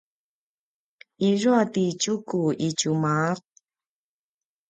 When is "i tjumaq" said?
2.67-3.37